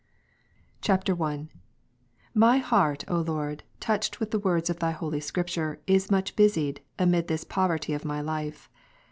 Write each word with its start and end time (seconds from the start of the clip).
[I.] 0.89 0.93
1. 1.11 1.49
My 2.33 2.57
heart, 2.57 3.03
O 3.07 3.19
Lord, 3.21 3.61
touched 3.79 4.19
with 4.19 4.31
the 4.31 4.39
words 4.39 4.67
of 4.71 4.79
Thy 4.79 4.89
holy 4.89 5.19
Scripture, 5.19 5.79
is 5.85 6.09
much 6.09 6.35
busied, 6.35 6.81
amid 6.97 7.27
this 7.27 7.43
poverty 7.43 7.93
of 7.93 8.03
my 8.03 8.19
life. 8.19 8.67